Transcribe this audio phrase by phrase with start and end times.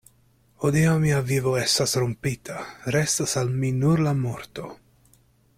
[0.63, 2.57] Hodiaŭ mia vivo estas rompita;
[2.97, 4.75] restas al mi nur la morto.